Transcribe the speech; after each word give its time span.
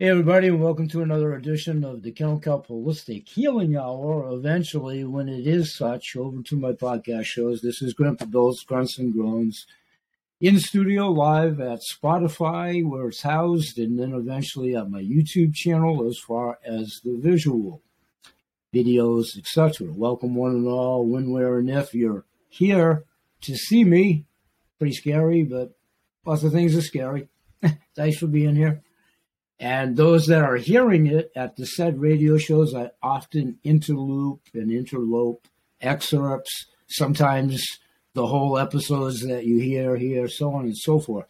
Hey, 0.00 0.10
everybody, 0.10 0.46
and 0.46 0.62
welcome 0.62 0.86
to 0.90 1.02
another 1.02 1.34
edition 1.34 1.82
of 1.82 2.04
the 2.04 2.12
Kennel 2.12 2.38
Kelp 2.38 2.68
Holistic 2.68 3.28
Healing 3.28 3.76
Hour. 3.76 4.32
Eventually, 4.32 5.02
when 5.02 5.28
it 5.28 5.44
is 5.44 5.74
such, 5.74 6.14
over 6.14 6.40
to 6.40 6.56
my 6.56 6.70
podcast 6.70 7.24
shows. 7.24 7.62
This 7.62 7.82
is 7.82 7.94
Grandpa 7.94 8.26
Bill's 8.26 8.62
Grunts 8.62 8.96
and 8.96 9.12
Groans 9.12 9.66
in 10.40 10.60
studio 10.60 11.10
live 11.10 11.60
at 11.60 11.80
Spotify, 11.80 12.88
where 12.88 13.08
it's 13.08 13.22
housed, 13.22 13.76
and 13.76 13.98
then 13.98 14.12
eventually 14.12 14.76
at 14.76 14.88
my 14.88 15.02
YouTube 15.02 15.52
channel 15.52 16.06
as 16.06 16.16
far 16.16 16.60
as 16.64 17.00
the 17.02 17.18
visual 17.20 17.82
videos, 18.72 19.36
etc. 19.36 19.92
Welcome, 19.92 20.36
one 20.36 20.52
and 20.52 20.68
all, 20.68 21.08
when, 21.08 21.32
where, 21.32 21.58
and 21.58 21.68
if 21.68 21.92
you're 21.92 22.24
here 22.48 23.02
to 23.40 23.56
see 23.56 23.82
me. 23.82 24.26
Pretty 24.78 24.94
scary, 24.94 25.42
but 25.42 25.72
lots 26.24 26.44
of 26.44 26.52
things 26.52 26.76
are 26.76 26.82
scary. 26.82 27.26
Thanks 27.96 28.18
for 28.18 28.28
being 28.28 28.54
here. 28.54 28.84
And 29.60 29.96
those 29.96 30.26
that 30.26 30.42
are 30.42 30.56
hearing 30.56 31.06
it 31.06 31.32
at 31.34 31.56
the 31.56 31.66
said 31.66 32.00
radio 32.00 32.38
shows, 32.38 32.74
I 32.74 32.90
often 33.02 33.58
interloop 33.64 34.40
and 34.54 34.70
interlope 34.70 35.40
excerpts, 35.80 36.66
sometimes 36.86 37.66
the 38.14 38.26
whole 38.26 38.58
episodes 38.58 39.26
that 39.26 39.44
you 39.44 39.58
hear 39.60 39.96
here, 39.96 40.28
so 40.28 40.52
on 40.54 40.64
and 40.64 40.76
so 40.76 41.00
forth. 41.00 41.26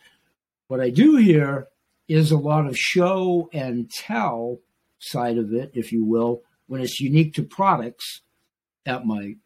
What 0.68 0.80
I 0.80 0.90
do 0.90 1.16
here 1.16 1.68
is 2.06 2.30
a 2.30 2.38
lot 2.38 2.66
of 2.66 2.76
show 2.76 3.48
and 3.52 3.90
tell 3.90 4.58
side 4.98 5.38
of 5.38 5.52
it, 5.52 5.70
if 5.74 5.92
you 5.92 6.04
will, 6.04 6.42
when 6.66 6.80
it's 6.80 7.00
unique 7.00 7.34
to 7.34 7.42
products 7.42 8.22
at 8.84 9.06
my 9.06 9.36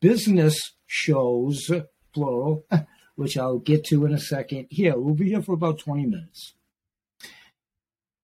business 0.00 0.72
shows, 0.86 1.70
plural, 2.12 2.64
which 3.16 3.36
I'll 3.36 3.58
get 3.58 3.84
to 3.86 4.04
in 4.04 4.12
a 4.12 4.20
second. 4.20 4.66
Here, 4.70 4.98
we'll 4.98 5.14
be 5.14 5.28
here 5.28 5.42
for 5.42 5.52
about 5.52 5.78
20 5.78 6.06
minutes. 6.06 6.54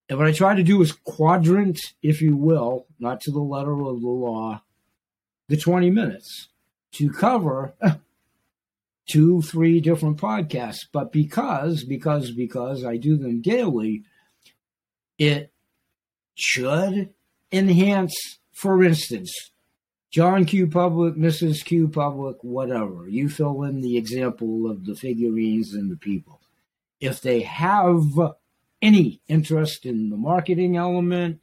And 0.08 0.18
what 0.18 0.28
I 0.28 0.32
try 0.32 0.54
to 0.54 0.62
do 0.62 0.80
is 0.82 0.92
quadrant, 0.92 1.80
if 2.02 2.22
you 2.22 2.36
will, 2.36 2.86
not 2.98 3.20
to 3.22 3.32
the 3.32 3.40
letter 3.40 3.72
of 3.72 4.00
the 4.00 4.08
law, 4.08 4.62
the 5.48 5.56
20 5.56 5.90
minutes 5.90 6.48
to 6.92 7.10
cover 7.10 7.74
two, 9.08 9.42
three 9.42 9.80
different 9.80 10.18
podcasts. 10.18 10.86
But 10.92 11.12
because, 11.12 11.84
because, 11.84 12.30
because 12.30 12.84
I 12.84 12.96
do 12.96 13.16
them 13.16 13.42
daily, 13.42 14.04
it 15.18 15.52
should 16.34 17.10
enhance, 17.50 18.38
for 18.52 18.84
instance, 18.84 19.50
John 20.10 20.44
Q. 20.44 20.68
Public, 20.68 21.14
Mrs. 21.14 21.64
Q. 21.64 21.88
Public, 21.88 22.36
whatever. 22.42 23.08
You 23.08 23.28
fill 23.28 23.64
in 23.64 23.80
the 23.80 23.96
example 23.96 24.70
of 24.70 24.86
the 24.86 24.94
figurines 24.94 25.74
and 25.74 25.90
the 25.90 25.96
people. 25.96 26.40
If 27.00 27.20
they 27.20 27.40
have 27.40 28.04
any 28.82 29.20
interest 29.28 29.86
in 29.86 30.10
the 30.10 30.16
marketing 30.16 30.76
element, 30.76 31.40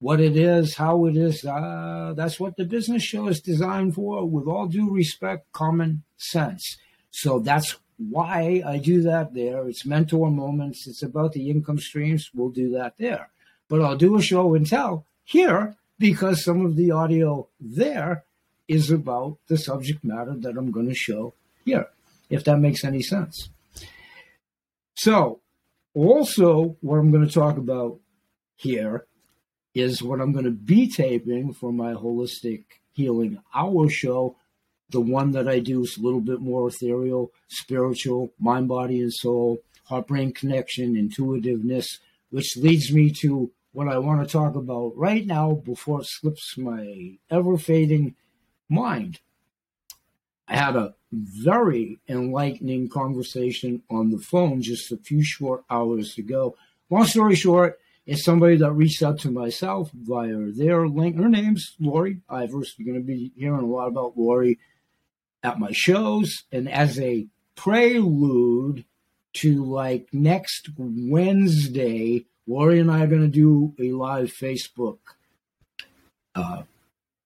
what 0.00 0.20
it 0.20 0.36
is, 0.36 0.76
how 0.76 1.06
it 1.06 1.16
is. 1.16 1.44
Uh, 1.44 2.14
that's 2.16 2.38
what 2.38 2.56
the 2.56 2.64
business 2.64 3.02
show 3.02 3.28
is 3.28 3.40
designed 3.40 3.94
for, 3.94 4.24
with 4.24 4.46
all 4.46 4.66
due 4.66 4.90
respect, 4.90 5.50
common 5.52 6.02
sense. 6.16 6.76
So 7.10 7.38
that's 7.38 7.76
why 7.98 8.62
I 8.64 8.78
do 8.78 9.02
that 9.02 9.34
there. 9.34 9.68
It's 9.68 9.84
mentor 9.84 10.30
moments. 10.30 10.86
It's 10.86 11.02
about 11.02 11.32
the 11.32 11.50
income 11.50 11.78
streams. 11.78 12.30
We'll 12.34 12.50
do 12.50 12.70
that 12.72 12.94
there. 12.98 13.30
But 13.68 13.82
I'll 13.82 13.96
do 13.96 14.16
a 14.16 14.22
show 14.22 14.54
and 14.54 14.66
tell 14.66 15.04
here 15.24 15.76
because 15.98 16.44
some 16.44 16.64
of 16.64 16.76
the 16.76 16.90
audio 16.90 17.48
there 17.60 18.24
is 18.68 18.90
about 18.90 19.38
the 19.48 19.58
subject 19.58 20.04
matter 20.04 20.34
that 20.36 20.56
I'm 20.56 20.70
going 20.70 20.88
to 20.88 20.94
show 20.94 21.34
here, 21.64 21.88
if 22.30 22.44
that 22.44 22.58
makes 22.58 22.84
any 22.84 23.02
sense. 23.02 23.48
So 24.94 25.40
also, 25.94 26.76
what 26.80 26.96
I'm 26.96 27.10
going 27.10 27.26
to 27.26 27.32
talk 27.32 27.56
about 27.56 27.98
here 28.56 29.06
is 29.74 30.02
what 30.02 30.20
I'm 30.20 30.32
going 30.32 30.44
to 30.44 30.50
be 30.50 30.88
taping 30.88 31.52
for 31.52 31.72
my 31.72 31.92
holistic 31.92 32.64
healing 32.92 33.38
hour 33.54 33.88
show. 33.88 34.36
The 34.90 35.00
one 35.00 35.32
that 35.32 35.48
I 35.48 35.60
do 35.60 35.82
is 35.82 35.96
a 35.98 36.02
little 36.02 36.20
bit 36.20 36.40
more 36.40 36.68
ethereal, 36.68 37.32
spiritual, 37.48 38.32
mind, 38.38 38.68
body, 38.68 39.00
and 39.00 39.12
soul, 39.12 39.58
heart 39.84 40.08
brain 40.08 40.32
connection, 40.32 40.96
intuitiveness, 40.96 41.98
which 42.30 42.56
leads 42.56 42.92
me 42.92 43.10
to 43.20 43.50
what 43.72 43.88
I 43.88 43.98
want 43.98 44.26
to 44.26 44.32
talk 44.32 44.54
about 44.54 44.96
right 44.96 45.26
now 45.26 45.52
before 45.64 46.00
it 46.00 46.06
slips 46.08 46.56
my 46.56 47.18
ever 47.30 47.56
fading 47.56 48.16
mind. 48.68 49.20
I 50.48 50.56
had 50.56 50.76
a 50.76 50.94
very 51.12 51.98
enlightening 52.08 52.88
conversation 52.88 53.82
on 53.90 54.10
the 54.10 54.18
phone 54.18 54.62
just 54.62 54.92
a 54.92 54.96
few 54.96 55.22
short 55.22 55.64
hours 55.70 56.18
ago. 56.18 56.56
Long 56.90 57.04
story 57.04 57.34
short, 57.34 57.78
it's 58.06 58.24
somebody 58.24 58.56
that 58.56 58.72
reached 58.72 59.02
out 59.02 59.18
to 59.20 59.30
myself 59.30 59.90
via 59.92 60.50
their 60.52 60.88
link. 60.88 61.16
Her 61.16 61.28
name's 61.28 61.74
Lori 61.78 62.20
Ivers. 62.30 62.72
You're 62.76 62.92
going 62.92 63.04
to 63.04 63.06
be 63.06 63.32
hearing 63.36 63.60
a 63.60 63.66
lot 63.66 63.88
about 63.88 64.16
Lori 64.16 64.58
at 65.42 65.58
my 65.58 65.70
shows. 65.72 66.44
And 66.50 66.70
as 66.70 66.98
a 66.98 67.26
prelude 67.54 68.84
to 69.34 69.64
like 69.64 70.08
next 70.12 70.70
Wednesday, 70.76 72.24
Lori 72.46 72.80
and 72.80 72.90
I 72.90 73.04
are 73.04 73.08
going 73.08 73.22
to 73.22 73.28
do 73.28 73.74
a 73.78 73.92
live 73.92 74.32
Facebook, 74.32 74.98
uh, 76.34 76.62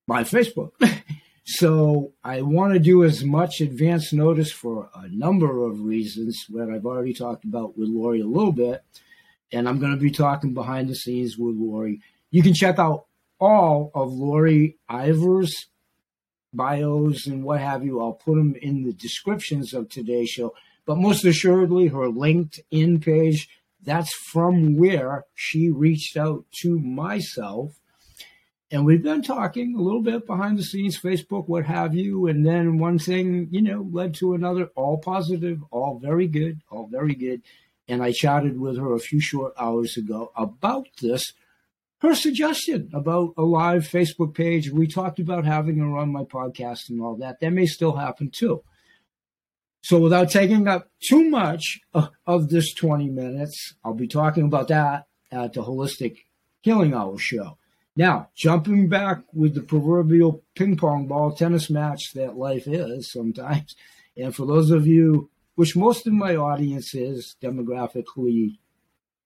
live 0.08 0.28
Facebook. 0.28 0.72
So 1.44 2.12
I 2.22 2.42
want 2.42 2.72
to 2.72 2.78
do 2.78 3.02
as 3.04 3.24
much 3.24 3.60
advance 3.60 4.12
notice 4.12 4.52
for 4.52 4.90
a 4.94 5.08
number 5.08 5.64
of 5.64 5.80
reasons 5.80 6.44
that 6.50 6.70
I've 6.70 6.86
already 6.86 7.12
talked 7.12 7.44
about 7.44 7.76
with 7.76 7.88
Lori 7.88 8.20
a 8.20 8.26
little 8.26 8.52
bit. 8.52 8.82
And 9.52 9.68
I'm 9.68 9.80
going 9.80 9.92
to 9.92 10.00
be 10.00 10.10
talking 10.10 10.54
behind 10.54 10.88
the 10.88 10.94
scenes 10.94 11.36
with 11.36 11.56
Lori. 11.56 12.00
You 12.30 12.42
can 12.42 12.54
check 12.54 12.78
out 12.78 13.06
all 13.40 13.90
of 13.94 14.12
Lori 14.12 14.78
Ivers' 14.88 15.66
bios 16.54 17.26
and 17.26 17.42
what 17.42 17.60
have 17.60 17.84
you. 17.84 18.00
I'll 18.00 18.12
put 18.12 18.36
them 18.36 18.54
in 18.62 18.84
the 18.84 18.92
descriptions 18.92 19.74
of 19.74 19.88
today's 19.88 20.30
show. 20.30 20.54
But 20.86 20.98
most 20.98 21.24
assuredly, 21.24 21.88
her 21.88 22.08
LinkedIn 22.08 23.04
page, 23.04 23.48
that's 23.82 24.14
from 24.14 24.76
where 24.76 25.24
she 25.34 25.70
reached 25.70 26.16
out 26.16 26.44
to 26.62 26.78
myself 26.78 27.80
and 28.72 28.86
we've 28.86 29.02
been 29.02 29.20
talking 29.22 29.76
a 29.76 29.82
little 29.82 30.00
bit 30.00 30.26
behind 30.26 30.58
the 30.58 30.62
scenes, 30.62 30.98
Facebook, 30.98 31.46
what 31.46 31.66
have 31.66 31.94
you. 31.94 32.26
And 32.26 32.44
then 32.44 32.78
one 32.78 32.98
thing, 32.98 33.48
you 33.50 33.60
know, 33.60 33.86
led 33.92 34.14
to 34.14 34.32
another, 34.32 34.70
all 34.74 34.96
positive, 34.96 35.62
all 35.70 35.98
very 35.98 36.26
good, 36.26 36.62
all 36.70 36.86
very 36.86 37.14
good. 37.14 37.42
And 37.86 38.02
I 38.02 38.12
chatted 38.12 38.58
with 38.58 38.78
her 38.78 38.94
a 38.94 38.98
few 38.98 39.20
short 39.20 39.52
hours 39.58 39.98
ago 39.98 40.32
about 40.34 40.88
this, 41.02 41.34
her 41.98 42.14
suggestion 42.14 42.88
about 42.94 43.34
a 43.36 43.42
live 43.42 43.82
Facebook 43.82 44.34
page. 44.34 44.70
We 44.70 44.86
talked 44.86 45.18
about 45.18 45.44
having 45.44 45.76
her 45.76 45.98
on 45.98 46.10
my 46.10 46.24
podcast 46.24 46.88
and 46.88 47.02
all 47.02 47.16
that. 47.16 47.40
That 47.40 47.52
may 47.52 47.66
still 47.66 47.96
happen 47.96 48.30
too. 48.30 48.62
So 49.82 49.98
without 49.98 50.30
taking 50.30 50.66
up 50.66 50.88
too 51.06 51.28
much 51.28 51.80
uh, 51.92 52.06
of 52.26 52.48
this 52.48 52.72
20 52.72 53.10
minutes, 53.10 53.74
I'll 53.84 53.92
be 53.92 54.08
talking 54.08 54.44
about 54.44 54.68
that 54.68 55.08
at 55.30 55.52
the 55.52 55.62
Holistic 55.62 56.20
Healing 56.62 56.94
Hour 56.94 57.18
show. 57.18 57.58
Now, 57.94 58.30
jumping 58.34 58.88
back 58.88 59.22
with 59.34 59.54
the 59.54 59.60
proverbial 59.60 60.42
ping 60.54 60.76
pong 60.76 61.06
ball 61.06 61.32
tennis 61.32 61.68
match 61.68 62.12
that 62.14 62.36
life 62.36 62.66
is 62.66 63.12
sometimes, 63.12 63.76
and 64.16 64.34
for 64.34 64.46
those 64.46 64.70
of 64.70 64.86
you, 64.86 65.30
which 65.54 65.76
most 65.76 66.06
of 66.06 66.12
my 66.12 66.34
audience 66.34 66.94
is 66.94 67.36
demographically 67.42 68.58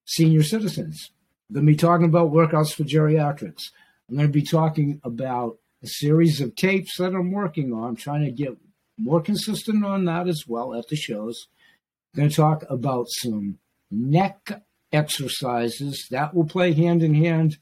senior 0.04 0.42
citizens, 0.42 1.10
I'm 1.48 1.54
going 1.54 1.66
to 1.66 1.72
be 1.72 1.76
talking 1.76 2.06
about 2.06 2.32
workouts 2.32 2.72
for 2.72 2.82
geriatrics. 2.82 3.70
I'm 4.08 4.16
going 4.16 4.28
to 4.28 4.32
be 4.32 4.42
talking 4.42 5.00
about 5.04 5.58
a 5.82 5.86
series 5.86 6.40
of 6.40 6.56
tapes 6.56 6.96
that 6.98 7.14
I'm 7.14 7.30
working 7.30 7.72
on, 7.72 7.94
trying 7.94 8.24
to 8.24 8.32
get 8.32 8.56
more 8.98 9.20
consistent 9.20 9.84
on 9.84 10.04
that 10.06 10.26
as 10.26 10.44
well 10.48 10.74
at 10.74 10.88
the 10.88 10.96
shows. 10.96 11.46
I'm 12.14 12.18
going 12.18 12.30
to 12.30 12.36
talk 12.36 12.64
about 12.68 13.06
some 13.08 13.58
neck 13.90 14.62
exercises 14.92 16.06
that 16.10 16.34
will 16.34 16.46
play 16.46 16.72
hand 16.72 17.04
in 17.04 17.14
hand 17.14 17.58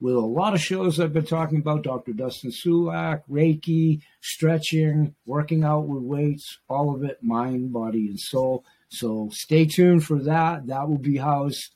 with 0.00 0.14
a 0.14 0.20
lot 0.20 0.54
of 0.54 0.60
shows 0.60 1.00
I've 1.00 1.12
been 1.12 1.26
talking 1.26 1.58
about 1.58 1.82
Dr. 1.82 2.12
Dustin 2.12 2.50
Sulak, 2.52 3.22
Reiki, 3.28 4.00
stretching, 4.20 5.14
working 5.26 5.64
out 5.64 5.88
with 5.88 6.02
weights, 6.02 6.58
all 6.68 6.94
of 6.94 7.02
it, 7.02 7.22
mind, 7.22 7.72
body, 7.72 8.06
and 8.08 8.18
soul. 8.18 8.64
So 8.90 9.28
stay 9.32 9.66
tuned 9.66 10.04
for 10.04 10.18
that. 10.20 10.66
That 10.68 10.88
will 10.88 10.98
be 10.98 11.16
housed 11.16 11.74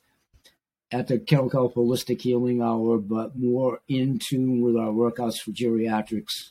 at 0.93 1.09
the 1.09 1.19
Kelp 1.19 1.75
Holistic 1.75 2.21
Healing 2.21 2.63
Hour, 2.63 2.99
but 2.99 3.37
more 3.37 3.81
in 3.89 4.19
tune 4.19 4.61
with 4.61 4.77
our 4.77 4.93
workouts 4.93 5.39
for 5.39 5.51
geriatrics, 5.51 6.51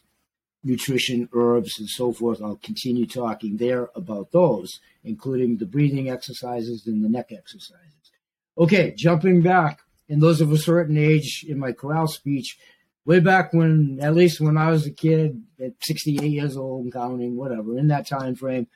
nutrition, 0.63 1.29
herbs, 1.33 1.79
and 1.79 1.87
so 1.87 2.11
forth. 2.11 2.41
I'll 2.41 2.57
continue 2.57 3.05
talking 3.05 3.57
there 3.57 3.89
about 3.95 4.31
those, 4.31 4.79
including 5.03 5.57
the 5.57 5.65
breathing 5.65 6.09
exercises 6.09 6.85
and 6.85 7.03
the 7.03 7.09
neck 7.09 7.31
exercises. 7.31 8.11
Okay, 8.57 8.93
jumping 8.97 9.41
back 9.41 9.79
and 10.11 10.21
those 10.21 10.41
of 10.41 10.51
a 10.51 10.57
certain 10.57 10.97
age 10.97 11.45
in 11.47 11.57
my 11.57 11.71
corral 11.71 12.05
speech, 12.05 12.59
way 13.05 13.21
back 13.21 13.53
when, 13.53 13.97
at 14.01 14.13
least 14.13 14.41
when 14.41 14.57
I 14.57 14.69
was 14.69 14.85
a 14.85 14.91
kid, 14.91 15.41
at 15.57 15.71
68 15.81 16.29
years 16.29 16.57
old 16.57 16.83
and 16.83 16.93
counting, 16.93 17.37
whatever, 17.37 17.77
in 17.77 17.87
that 17.87 18.07
time 18.07 18.35
frame, 18.35 18.67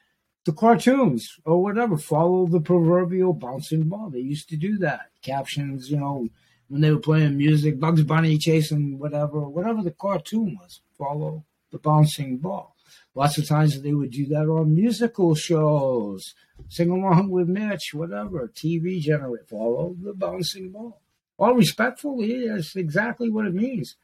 the 0.46 0.54
cartoons 0.54 1.38
or 1.44 1.62
whatever 1.62 1.98
follow 1.98 2.48
the 2.48 2.62
proverbial 2.62 3.34
bouncing 3.34 3.90
ball. 3.90 4.10
They 4.10 4.20
used 4.20 4.48
to 4.50 4.56
do 4.56 4.78
that. 4.78 5.10
Captions, 5.22 5.92
you 5.92 5.98
know, 5.98 6.30
when 6.70 6.80
they 6.80 6.92
were 6.92 7.00
playing 7.00 7.36
music, 7.36 7.82
Bugs 7.82 8.04
Bunny 8.04 8.38
chasing 8.38 8.98
whatever, 8.98 9.42
whatever 9.50 9.84
the 9.84 9.92
cartoon 9.92 10.58
was, 10.62 10.80
follow 10.98 11.44
the 11.72 11.80
bouncing 11.80 12.38
ball. 12.38 12.78
Lots 13.14 13.38
of 13.38 13.48
times 13.48 13.82
they 13.82 13.94
would 13.94 14.12
do 14.12 14.26
that 14.28 14.48
on 14.48 14.74
musical 14.74 15.36
shows, 15.36 16.34
sing 16.70 16.92
along 16.92 17.30
with 17.30 17.50
Mitch, 17.50 17.94
whatever, 17.94 18.48
TV 18.48 19.02
generate, 19.02 19.50
follow 19.50 19.96
the 20.02 20.14
bouncing 20.14 20.72
ball. 20.72 21.02
All 21.38 21.54
respectfully, 21.54 22.48
that's 22.48 22.76
exactly 22.76 23.30
what 23.30 23.46
it 23.46 23.54
means. 23.54 23.96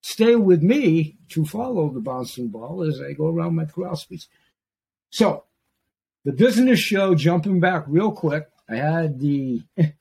Stay 0.00 0.36
with 0.36 0.62
me 0.62 1.16
to 1.30 1.44
follow 1.44 1.88
the 1.90 2.00
bouncing 2.00 2.48
ball 2.48 2.82
as 2.82 3.00
I 3.00 3.12
go 3.12 3.26
around 3.26 3.56
my 3.56 3.64
corral 3.64 3.96
speech. 3.96 4.26
So, 5.10 5.44
the 6.24 6.32
business 6.32 6.78
show, 6.78 7.14
jumping 7.14 7.60
back 7.60 7.84
real 7.86 8.12
quick, 8.12 8.48
I 8.68 8.76
had 8.76 9.18
the 9.18 9.62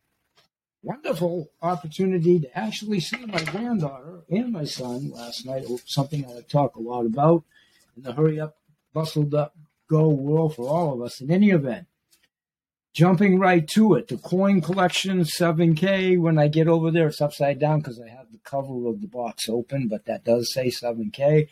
wonderful 0.84 1.50
opportunity 1.62 2.40
to 2.40 2.58
actually 2.58 3.00
see 3.00 3.25
my 3.25 3.44
granddaughter 3.44 4.24
and 4.30 4.52
my 4.52 4.66
son 4.66 5.10
last 5.12 5.46
night, 5.46 5.64
oh, 5.69 5.80
something 5.86 6.25
I 6.25 6.42
talk 6.42 6.75
a 6.75 6.81
lot 6.81 7.06
about 7.06 7.44
in 7.96 8.04
the 8.04 8.14
hurry 8.14 8.40
up, 8.40 8.58
bustled 8.94 9.34
up, 9.34 9.56
go 9.90 10.10
world 10.10 10.56
for 10.56 10.68
all 10.68 10.94
of 10.94 11.02
us. 11.02 11.22
In 11.22 11.31
any 11.31 11.50
event, 11.52 11.88
jumping 12.98 13.38
right 13.38 13.68
to 13.68 13.94
it, 13.94 14.08
the 14.08 14.18
coin 14.18 14.60
collection 14.60 15.20
7K. 15.20 16.20
When 16.20 16.40
I 16.40 16.48
get 16.48 16.68
over 16.68 16.90
there, 16.90 17.10
it's 17.10 17.22
upside 17.22 17.60
down 17.60 17.78
because 17.78 18.02
I 18.02 18.10
have 18.10 18.32
the 18.32 18.40
cover 18.40 18.88
of 18.88 19.02
the 19.02 19.08
box 19.08 19.48
open, 19.48 19.88
but 19.88 20.06
that 20.06 20.26
does 20.26 20.52
say 20.52 20.70
7K. 20.70 21.48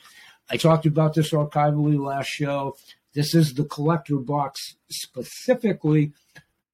I 0.50 0.58
talked 0.58 0.88
about 0.88 1.14
this 1.14 1.32
archivally 1.32 2.04
last 2.04 2.30
show. 2.30 2.76
This 3.14 3.36
is 3.36 3.54
the 3.54 3.64
collector 3.64 4.16
box 4.16 4.76
specifically 4.90 6.14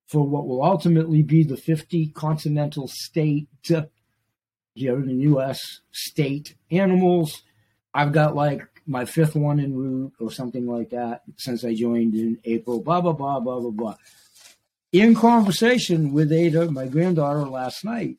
for 0.08 0.26
what 0.26 0.48
will 0.48 0.64
ultimately 0.64 1.22
be 1.22 1.44
the 1.44 1.58
50 1.58 2.08
continental 2.16 2.88
state 2.88 3.50
here 3.62 4.96
in 4.96 5.08
the 5.08 5.24
U.S. 5.32 5.82
state 5.92 6.56
animals. 6.72 7.44
I've 7.94 8.14
got 8.14 8.36
like 8.36 8.66
my 8.88 9.04
fifth 9.04 9.36
one 9.36 9.60
en 9.60 9.76
route 9.76 10.14
or 10.22 10.32
something 10.32 10.66
like 10.66 10.92
that 10.92 11.24
since 11.36 11.66
I 11.66 11.76
joined 11.76 12.16
in 12.16 12.40
April, 12.46 12.80
blah, 12.82 13.02
blah, 13.02 13.12
blah, 13.12 13.42
blah, 13.42 13.60
blah, 13.60 13.72
blah. 13.72 13.96
In 14.92 15.16
conversation 15.16 16.12
with 16.12 16.34
Ada, 16.34 16.70
my 16.70 16.86
granddaughter, 16.86 17.46
last 17.46 17.86
night, 17.86 18.18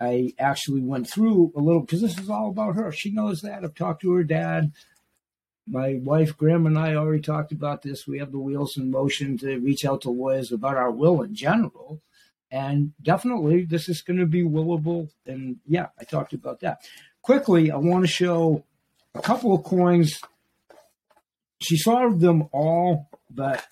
I 0.00 0.32
actually 0.38 0.80
went 0.80 1.08
through 1.08 1.52
a 1.54 1.60
little 1.60 1.82
because 1.82 2.00
this 2.00 2.18
is 2.18 2.30
all 2.30 2.48
about 2.48 2.76
her. 2.76 2.90
She 2.92 3.10
knows 3.10 3.42
that. 3.42 3.62
I've 3.62 3.74
talked 3.74 4.00
to 4.00 4.12
her 4.12 4.24
dad. 4.24 4.72
My 5.68 6.00
wife, 6.02 6.34
Graham, 6.34 6.66
and 6.66 6.78
I 6.78 6.94
already 6.94 7.20
talked 7.20 7.52
about 7.52 7.82
this. 7.82 8.06
We 8.06 8.18
have 8.20 8.32
the 8.32 8.38
wheels 8.38 8.78
in 8.78 8.90
motion 8.90 9.36
to 9.38 9.58
reach 9.58 9.84
out 9.84 10.00
to 10.02 10.10
lawyers 10.10 10.50
about 10.50 10.76
our 10.76 10.90
will 10.90 11.20
in 11.20 11.34
general. 11.34 12.00
And 12.50 12.92
definitely, 13.02 13.64
this 13.64 13.88
is 13.88 14.00
going 14.00 14.18
to 14.18 14.26
be 14.26 14.44
willable. 14.44 15.10
And 15.26 15.56
yeah, 15.66 15.88
I 16.00 16.04
talked 16.04 16.32
about 16.32 16.60
that. 16.60 16.88
Quickly, 17.20 17.70
I 17.70 17.76
want 17.76 18.02
to 18.02 18.10
show 18.10 18.64
a 19.14 19.20
couple 19.20 19.54
of 19.54 19.64
coins. 19.64 20.20
She 21.60 21.76
saw 21.76 22.08
them 22.08 22.48
all, 22.52 23.10
but 23.30 23.66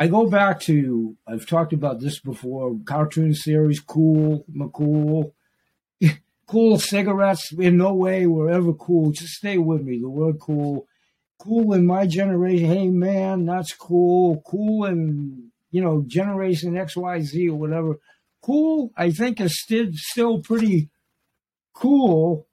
I 0.00 0.06
go 0.06 0.30
back 0.30 0.60
to 0.60 1.14
I've 1.26 1.44
talked 1.44 1.74
about 1.74 2.00
this 2.00 2.20
before. 2.20 2.74
Cartoon 2.86 3.34
series, 3.34 3.80
cool, 3.80 4.46
McCool, 4.50 5.32
cool 6.46 6.78
cigarettes. 6.78 7.52
In 7.52 7.76
no 7.76 7.92
way 7.92 8.26
were 8.26 8.50
ever 8.50 8.72
cool. 8.72 9.10
Just 9.10 9.34
stay 9.34 9.58
with 9.58 9.82
me. 9.82 9.98
The 10.00 10.08
word 10.08 10.40
cool, 10.40 10.86
cool 11.38 11.74
in 11.74 11.84
my 11.84 12.06
generation. 12.06 12.64
Hey 12.64 12.88
man, 12.88 13.44
that's 13.44 13.74
cool. 13.74 14.42
Cool 14.46 14.86
in 14.86 15.50
you 15.70 15.82
know 15.82 16.02
generation 16.06 16.78
X, 16.78 16.96
Y, 16.96 17.20
Z 17.20 17.50
or 17.50 17.58
whatever. 17.58 17.98
Cool, 18.40 18.90
I 18.96 19.10
think 19.10 19.38
is 19.38 19.60
still 19.60 19.88
still 19.92 20.40
pretty 20.40 20.88
cool 21.74 22.46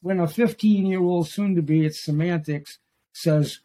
when 0.00 0.18
a 0.18 0.26
15 0.26 0.84
year 0.84 1.00
old, 1.00 1.28
soon 1.28 1.54
to 1.54 1.62
be, 1.62 1.86
it's 1.86 2.04
semantics, 2.04 2.80
says, 3.12 3.60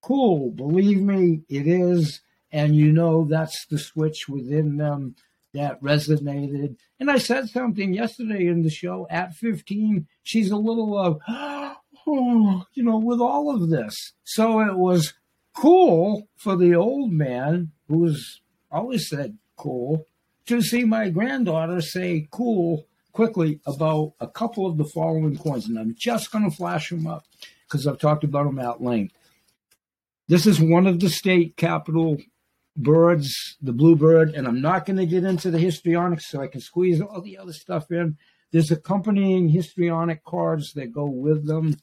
cool, 0.00 0.52
believe 0.52 1.02
me, 1.02 1.42
it 1.48 1.66
is. 1.66 2.20
And 2.52 2.76
you 2.76 2.92
know 2.92 3.24
that's 3.24 3.66
the 3.66 3.78
switch 3.78 4.28
within 4.28 4.76
them 4.76 5.16
that 5.54 5.80
resonated. 5.82 6.76
And 7.00 7.10
I 7.10 7.18
said 7.18 7.48
something 7.48 7.92
yesterday 7.92 8.46
in 8.46 8.62
the 8.62 8.70
show 8.70 9.06
at 9.10 9.34
15, 9.34 10.06
she's 10.22 10.50
a 10.50 10.56
little 10.56 10.98
of, 10.98 11.20
oh, 11.28 12.64
you 12.74 12.84
know, 12.84 12.98
with 12.98 13.20
all 13.20 13.54
of 13.54 13.70
this. 13.70 13.94
So 14.24 14.60
it 14.60 14.76
was 14.76 15.14
cool 15.54 16.28
for 16.36 16.56
the 16.56 16.74
old 16.74 17.12
man 17.12 17.72
who's 17.88 18.40
always 18.70 19.08
said 19.08 19.38
cool 19.56 20.06
to 20.46 20.62
see 20.62 20.84
my 20.84 21.08
granddaughter 21.08 21.80
say 21.80 22.26
cool 22.30 22.86
quickly 23.12 23.60
about 23.66 24.14
a 24.20 24.26
couple 24.26 24.66
of 24.66 24.78
the 24.78 24.84
following 24.84 25.36
coins, 25.36 25.66
and 25.66 25.78
I'm 25.78 25.94
just 25.96 26.32
going 26.32 26.48
to 26.48 26.56
flash 26.56 26.88
them 26.88 27.06
up 27.06 27.24
because 27.66 27.86
I've 27.86 27.98
talked 27.98 28.24
about 28.24 28.44
them 28.44 28.58
at 28.58 28.82
length. 28.82 29.14
This 30.28 30.46
is 30.46 30.60
one 30.60 30.86
of 30.86 31.00
the 31.00 31.10
state 31.10 31.56
capital 31.56 32.16
birds, 32.76 33.56
the 33.60 33.72
bluebird, 33.72 34.34
and 34.34 34.46
I'm 34.46 34.60
not 34.60 34.86
going 34.86 34.96
to 34.96 35.06
get 35.06 35.24
into 35.24 35.50
the 35.50 35.58
histrionics 35.58 36.30
so 36.30 36.40
I 36.40 36.46
can 36.46 36.60
squeeze 36.60 37.00
all 37.00 37.20
the 37.20 37.38
other 37.38 37.52
stuff 37.52 37.90
in. 37.90 38.16
There's 38.50 38.70
accompanying 38.70 39.48
histrionic 39.48 40.24
cards 40.24 40.72
that 40.74 40.92
go 40.92 41.06
with 41.06 41.46
them. 41.46 41.76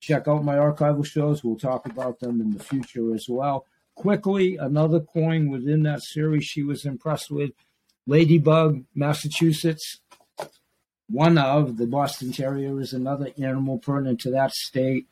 Check 0.00 0.28
out 0.28 0.44
my 0.44 0.56
archival 0.56 1.04
shows. 1.04 1.42
We'll 1.42 1.56
talk 1.56 1.86
about 1.86 2.20
them 2.20 2.40
in 2.40 2.52
the 2.52 2.62
future 2.62 3.14
as 3.14 3.26
well. 3.28 3.66
Quickly, 3.94 4.56
another 4.56 5.00
coin 5.00 5.50
within 5.50 5.82
that 5.84 6.02
series 6.02 6.44
she 6.44 6.62
was 6.62 6.84
impressed 6.84 7.30
with 7.30 7.52
Ladybug, 8.06 8.84
Massachusetts, 8.94 10.00
one 11.08 11.36
of 11.38 11.76
the 11.76 11.86
Boston 11.86 12.32
Terrier 12.32 12.80
is 12.80 12.92
another 12.92 13.28
animal 13.38 13.78
pertinent 13.78 14.20
to 14.20 14.30
that 14.30 14.52
state. 14.52 15.06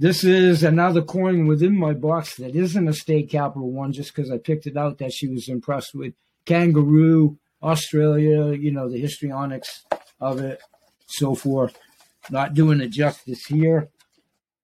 This 0.00 0.24
is 0.24 0.62
another 0.62 1.02
coin 1.02 1.46
within 1.46 1.76
my 1.76 1.92
box 1.92 2.36
that 2.36 2.56
isn't 2.56 2.88
a 2.88 2.94
state 2.94 3.28
capital 3.28 3.70
one, 3.70 3.92
just 3.92 4.16
because 4.16 4.30
I 4.30 4.38
picked 4.38 4.66
it 4.66 4.74
out 4.74 4.96
that 4.96 5.12
she 5.12 5.28
was 5.28 5.46
impressed 5.46 5.94
with. 5.94 6.14
Kangaroo, 6.46 7.36
Australia, 7.62 8.54
you 8.54 8.70
know, 8.70 8.88
the 8.88 8.98
histrionics 8.98 9.84
of 10.18 10.40
it, 10.40 10.58
so 11.06 11.34
forth. 11.34 11.78
Not 12.30 12.54
doing 12.54 12.80
it 12.80 12.92
justice 12.92 13.44
here. 13.44 13.90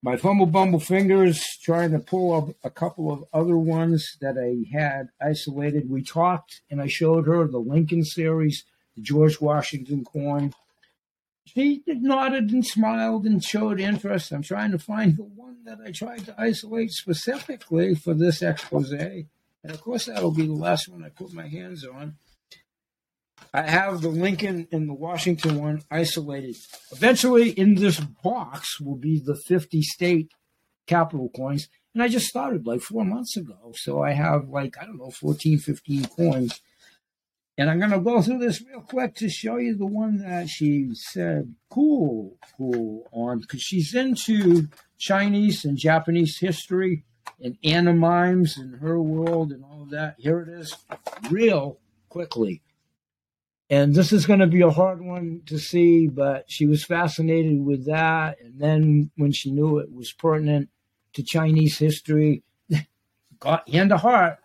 My 0.02 0.16
fumble 0.16 0.46
bumble 0.46 0.80
fingers 0.80 1.44
trying 1.62 1.90
to 1.90 1.98
pull 1.98 2.32
up 2.32 2.56
a 2.64 2.70
couple 2.70 3.12
of 3.12 3.22
other 3.30 3.58
ones 3.58 4.16
that 4.22 4.38
I 4.38 4.74
had 4.74 5.08
isolated. 5.20 5.90
We 5.90 6.02
talked 6.02 6.62
and 6.70 6.80
I 6.80 6.86
showed 6.86 7.26
her 7.26 7.46
the 7.46 7.58
Lincoln 7.58 8.04
series 8.04 8.64
the 8.94 9.02
George 9.02 9.38
Washington 9.38 10.02
coin. 10.02 10.54
She 11.46 11.82
nodded 11.86 12.50
and 12.50 12.66
smiled 12.66 13.24
and 13.24 13.42
showed 13.42 13.80
interest. 13.80 14.32
I'm 14.32 14.42
trying 14.42 14.72
to 14.72 14.78
find 14.78 15.16
the 15.16 15.24
one 15.24 15.58
that 15.64 15.78
I 15.84 15.92
tried 15.92 16.26
to 16.26 16.34
isolate 16.38 16.90
specifically 16.90 17.94
for 17.94 18.14
this 18.14 18.42
expose. 18.42 18.92
And 18.92 19.26
of 19.64 19.80
course, 19.80 20.06
that'll 20.06 20.32
be 20.32 20.46
the 20.46 20.52
last 20.52 20.88
one 20.88 21.04
I 21.04 21.08
put 21.08 21.32
my 21.32 21.46
hands 21.46 21.84
on. 21.84 22.16
I 23.54 23.62
have 23.62 24.00
the 24.00 24.08
Lincoln 24.08 24.66
and 24.72 24.88
the 24.88 24.94
Washington 24.94 25.60
one 25.60 25.82
isolated. 25.90 26.56
Eventually, 26.90 27.50
in 27.50 27.76
this 27.76 28.00
box 28.00 28.80
will 28.80 28.96
be 28.96 29.18
the 29.18 29.36
50 29.46 29.82
state 29.82 30.32
capital 30.86 31.30
coins. 31.34 31.68
And 31.94 32.02
I 32.02 32.08
just 32.08 32.26
started 32.26 32.66
like 32.66 32.82
four 32.82 33.04
months 33.04 33.36
ago. 33.36 33.72
So 33.76 34.02
I 34.02 34.12
have 34.12 34.48
like, 34.48 34.76
I 34.80 34.84
don't 34.84 34.98
know, 34.98 35.10
14, 35.10 35.58
15 35.58 36.04
coins 36.06 36.60
and 37.58 37.70
I'm 37.70 37.78
going 37.78 37.90
to 37.90 38.00
go 38.00 38.20
through 38.20 38.38
this 38.38 38.62
real 38.62 38.82
quick 38.82 39.14
to 39.16 39.30
show 39.30 39.56
you 39.56 39.74
the 39.74 39.86
one 39.86 40.18
that 40.18 40.48
she 40.48 40.90
said 40.92 41.54
cool, 41.70 42.36
cool 42.56 43.08
on, 43.12 43.40
because 43.40 43.62
she's 43.62 43.94
into 43.94 44.68
Chinese 44.98 45.64
and 45.64 45.78
Japanese 45.78 46.38
history 46.38 47.04
and 47.42 47.56
animimes 47.64 48.58
in 48.58 48.74
her 48.74 49.00
world 49.00 49.52
and 49.52 49.64
all 49.64 49.82
of 49.82 49.90
that. 49.90 50.16
Here 50.18 50.40
it 50.40 50.48
is, 50.48 50.74
real 51.30 51.78
quickly. 52.10 52.62
And 53.70 53.94
this 53.94 54.12
is 54.12 54.26
going 54.26 54.40
to 54.40 54.46
be 54.46 54.60
a 54.60 54.70
hard 54.70 55.00
one 55.00 55.42
to 55.46 55.58
see, 55.58 56.08
but 56.08 56.44
she 56.48 56.66
was 56.66 56.84
fascinated 56.84 57.64
with 57.64 57.86
that. 57.86 58.36
And 58.40 58.60
then 58.60 59.10
when 59.16 59.32
she 59.32 59.50
knew 59.50 59.78
it 59.78 59.92
was 59.92 60.12
pertinent 60.12 60.68
to 61.14 61.22
Chinese 61.22 61.78
history, 61.78 62.42
got 63.40 63.68
hand 63.68 63.90
to 63.90 63.96
heart, 63.96 64.38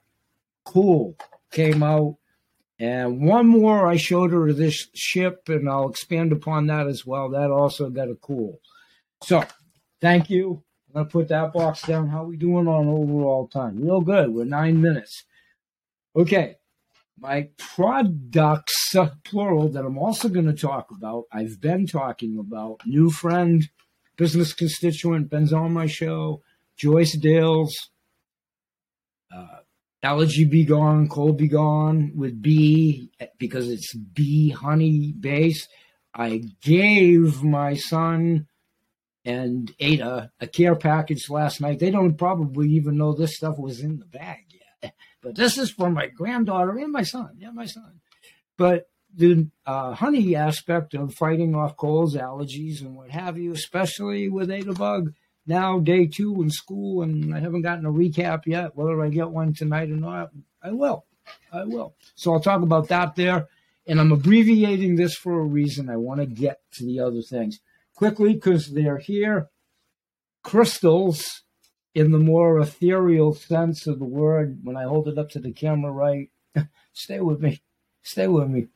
cool, 0.63 1.17
came 1.51 1.83
out 1.83 2.17
and 2.81 3.21
one 3.21 3.45
more, 3.45 3.85
I 3.85 3.95
showed 3.95 4.31
her 4.31 4.51
this 4.51 4.87
ship, 4.95 5.47
and 5.49 5.69
I'll 5.69 5.87
expand 5.87 6.31
upon 6.31 6.65
that 6.67 6.87
as 6.87 7.05
well. 7.05 7.29
That 7.29 7.51
also 7.51 7.91
got 7.91 8.09
a 8.09 8.15
cool. 8.15 8.59
So, 9.23 9.43
thank 10.01 10.31
you. 10.31 10.63
I'm 10.87 10.93
gonna 10.93 11.05
put 11.05 11.27
that 11.27 11.53
box 11.53 11.83
down. 11.83 12.09
How 12.09 12.23
we 12.23 12.37
doing 12.37 12.67
on 12.67 12.87
overall 12.87 13.47
time? 13.47 13.79
Real 13.79 14.01
good. 14.01 14.33
We're 14.33 14.45
nine 14.45 14.81
minutes. 14.81 15.25
Okay, 16.15 16.55
my 17.19 17.49
products, 17.59 18.95
plural, 19.25 19.69
that 19.69 19.85
I'm 19.85 19.99
also 19.99 20.27
going 20.27 20.47
to 20.47 20.53
talk 20.53 20.89
about. 20.89 21.25
I've 21.31 21.61
been 21.61 21.85
talking 21.85 22.39
about 22.39 22.81
new 22.85 23.11
friend, 23.11 23.69
business 24.17 24.53
constituent, 24.53 25.29
Ben's 25.29 25.53
on 25.53 25.71
my 25.71 25.85
show, 25.85 26.41
Joyce 26.75 27.15
Dales, 27.15 27.91
uh, 29.33 29.60
Allergy 30.03 30.45
Be 30.45 30.65
Gone, 30.65 31.07
Cold 31.07 31.37
Be 31.37 31.47
Gone 31.47 32.11
with 32.15 32.41
bee 32.41 33.11
because 33.37 33.69
it's 33.69 33.93
bee 33.93 34.49
honey 34.49 35.13
base. 35.19 35.67
I 36.13 36.43
gave 36.61 37.43
my 37.43 37.75
son 37.75 38.47
and 39.23 39.71
Ada 39.79 40.31
a 40.39 40.47
care 40.47 40.75
package 40.75 41.29
last 41.29 41.61
night. 41.61 41.79
They 41.79 41.91
don't 41.91 42.17
probably 42.17 42.69
even 42.71 42.97
know 42.97 43.13
this 43.13 43.35
stuff 43.35 43.59
was 43.59 43.79
in 43.81 43.99
the 43.99 44.05
bag 44.05 44.45
yet. 44.49 44.93
But 45.21 45.35
this 45.35 45.59
is 45.59 45.69
for 45.69 45.91
my 45.91 46.07
granddaughter 46.07 46.75
and 46.79 46.91
my 46.91 47.03
son. 47.03 47.35
Yeah, 47.37 47.51
my 47.51 47.67
son. 47.67 48.01
But 48.57 48.89
the 49.15 49.49
uh, 49.67 49.93
honey 49.93 50.35
aspect 50.35 50.95
of 50.95 51.13
fighting 51.13 51.53
off 51.53 51.77
colds, 51.77 52.15
allergies, 52.15 52.81
and 52.81 52.95
what 52.95 53.11
have 53.11 53.37
you, 53.37 53.51
especially 53.51 54.29
with 54.29 54.49
Ada 54.49 54.73
Bug, 54.73 55.13
now 55.45 55.79
day 55.79 56.07
two 56.07 56.41
in 56.41 56.49
school, 56.49 57.01
and 57.01 57.33
I 57.33 57.39
haven't 57.39 57.63
gotten 57.63 57.85
a 57.85 57.91
recap 57.91 58.45
yet. 58.45 58.75
Whether 58.75 59.01
I 59.01 59.09
get 59.09 59.31
one 59.31 59.53
tonight 59.53 59.89
or 59.89 59.95
not, 59.95 60.31
I 60.63 60.71
will. 60.71 61.05
I 61.51 61.63
will. 61.63 61.95
So 62.15 62.33
I'll 62.33 62.39
talk 62.39 62.61
about 62.61 62.87
that 62.89 63.15
there. 63.15 63.47
And 63.87 63.99
I'm 63.99 64.11
abbreviating 64.11 64.95
this 64.95 65.15
for 65.15 65.39
a 65.39 65.45
reason. 65.45 65.89
I 65.89 65.97
want 65.97 66.19
to 66.19 66.25
get 66.25 66.61
to 66.73 66.85
the 66.85 66.99
other 66.99 67.21
things 67.21 67.59
quickly 67.95 68.33
because 68.33 68.67
they're 68.67 68.99
here. 68.99 69.49
Crystals, 70.43 71.43
in 71.93 72.11
the 72.11 72.19
more 72.19 72.59
ethereal 72.59 73.33
sense 73.33 73.87
of 73.87 73.99
the 73.99 74.05
word, 74.05 74.59
when 74.63 74.77
I 74.77 74.83
hold 74.83 75.07
it 75.07 75.17
up 75.17 75.29
to 75.31 75.39
the 75.39 75.51
camera 75.51 75.91
right, 75.91 76.29
stay 76.93 77.19
with 77.19 77.41
me. 77.41 77.61
Stay 78.03 78.27
with 78.27 78.49
me. 78.49 78.67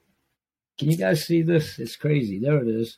Can 0.78 0.92
you 0.92 0.98
guys 0.98 1.26
see 1.26 1.42
this? 1.42 1.80
It's 1.80 1.96
crazy. 1.96 2.40
There 2.40 2.62
it 2.62 2.68
is. 2.68 2.98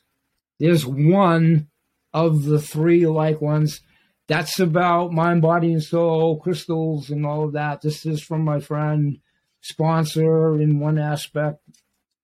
There's 0.58 0.84
one 0.84 1.68
of 2.12 2.44
the 2.44 2.60
three 2.60 3.06
like 3.06 3.40
ones. 3.40 3.80
That's 4.26 4.60
about 4.60 5.12
mind, 5.12 5.40
body, 5.42 5.72
and 5.72 5.82
soul, 5.82 6.38
crystals, 6.38 7.10
and 7.10 7.24
all 7.24 7.44
of 7.44 7.52
that. 7.52 7.80
This 7.80 8.04
is 8.04 8.22
from 8.22 8.42
my 8.42 8.60
friend, 8.60 9.18
sponsor 9.62 10.60
in 10.60 10.80
one 10.80 10.98
aspect, 10.98 11.60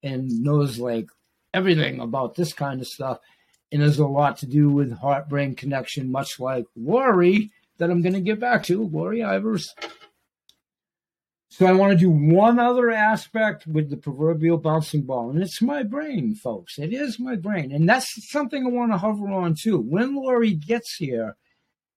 and 0.02 0.42
knows 0.42 0.78
like 0.78 1.06
everything 1.54 2.00
about 2.00 2.34
this 2.34 2.52
kind 2.52 2.80
of 2.80 2.86
stuff. 2.86 3.20
And 3.72 3.80
there's 3.80 3.98
a 3.98 4.06
lot 4.06 4.38
to 4.38 4.46
do 4.46 4.68
with 4.68 4.98
heart 4.98 5.28
brain 5.28 5.54
connection, 5.54 6.12
much 6.12 6.38
like 6.38 6.66
Lori, 6.76 7.50
that 7.78 7.90
I'm 7.90 8.02
going 8.02 8.14
to 8.14 8.20
get 8.20 8.38
back 8.38 8.64
to, 8.64 8.84
Lori 8.84 9.20
Ivers. 9.20 9.64
So 11.56 11.66
I 11.66 11.72
want 11.72 11.92
to 11.92 11.96
do 11.96 12.10
one 12.10 12.58
other 12.58 12.90
aspect 12.90 13.64
with 13.68 13.88
the 13.88 13.96
proverbial 13.96 14.58
bouncing 14.58 15.02
ball, 15.02 15.30
and 15.30 15.40
it's 15.40 15.62
my 15.62 15.84
brain, 15.84 16.34
folks. 16.34 16.80
It 16.80 16.92
is 16.92 17.20
my 17.20 17.36
brain, 17.36 17.70
and 17.70 17.88
that's 17.88 18.08
something 18.28 18.66
I 18.66 18.70
want 18.70 18.90
to 18.90 18.98
hover 18.98 19.28
on 19.28 19.54
too. 19.54 19.78
When 19.78 20.16
Lori 20.16 20.54
gets 20.54 20.96
here, 20.96 21.36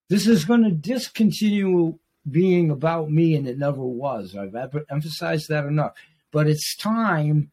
this 0.08 0.28
is 0.28 0.44
going 0.44 0.62
to 0.62 0.70
discontinue 0.70 1.98
being 2.30 2.70
about 2.70 3.10
me, 3.10 3.34
and 3.34 3.48
it 3.48 3.58
never 3.58 3.82
was. 3.82 4.36
I've 4.36 4.54
ever 4.54 4.84
emphasized 4.92 5.48
that 5.48 5.66
enough. 5.66 5.94
But 6.30 6.46
it's 6.46 6.76
time 6.76 7.50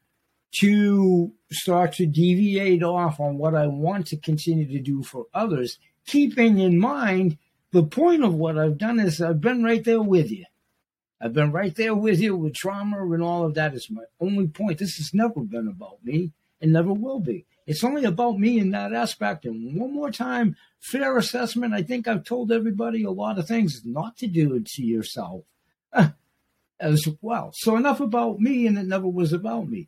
to 0.60 1.34
start 1.52 1.94
to 1.94 2.06
deviate 2.06 2.84
off 2.84 3.20
on 3.20 3.40
what 3.40 3.56
I 3.56 3.66
want 3.66 4.06
to 4.08 4.18
continue 4.18 4.68
to 4.68 4.80
do 4.80 5.02
for 5.02 5.26
others, 5.34 5.80
keeping 6.06 6.60
in 6.60 6.78
mind 6.78 7.40
the 7.72 7.82
point 7.82 8.24
of 8.24 8.36
what 8.36 8.60
I've 8.60 8.78
done 8.78 9.00
is 9.00 9.20
I've 9.20 9.42
been 9.42 9.64
right 9.64 9.84
there 9.84 10.04
with 10.04 10.30
you. 10.30 10.46
I've 11.22 11.34
been 11.34 11.52
right 11.52 11.74
there 11.76 11.96
with 11.96 12.20
you 12.20 12.36
with 12.36 12.56
trauma 12.56 13.02
and 13.14 13.24
all 13.24 13.46
of 13.46 13.54
that 13.56 13.74
is 13.74 13.90
my 13.90 14.04
only 14.20 14.48
point. 14.48 14.80
This 14.80 14.98
has 14.98 15.14
never 15.14 15.42
been 15.42 15.68
about 15.68 16.04
me 16.04 16.34
and 16.62 16.74
never 16.74 16.94
will 16.94 17.20
be. 17.20 17.46
It's 17.68 17.84
only 17.84 18.04
about 18.04 18.38
me 18.38 18.60
in 18.60 18.72
that 18.72 18.94
aspect. 18.94 19.46
And 19.46 19.80
one 19.80 19.94
more 19.94 20.12
time, 20.12 20.56
fair 20.80 21.18
assessment. 21.18 21.74
I 21.74 21.82
think 21.82 22.08
I've 22.08 22.24
told 22.24 22.52
everybody 22.52 23.04
a 23.04 23.12
lot 23.12 23.40
of 23.40 23.48
things 23.48 23.82
not 23.84 24.18
to 24.18 24.28
do 24.28 24.60
to 24.60 24.84
yourself 24.84 25.44
as 26.80 27.08
well. 27.22 27.52
So 27.54 27.76
enough 27.76 28.00
about 28.00 28.40
me, 28.40 28.68
and 28.68 28.78
it 28.78 28.86
never 28.86 29.08
was 29.08 29.34
about 29.34 29.68
me. 29.68 29.88